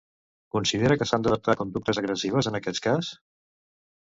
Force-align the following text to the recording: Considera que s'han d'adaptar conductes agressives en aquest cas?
Considera 0.55 0.95
que 1.01 1.07
s'han 1.09 1.27
d'adaptar 1.27 1.55
conductes 1.59 2.01
agressives 2.03 2.51
en 2.53 2.59
aquest 2.61 2.83
cas? 2.87 3.11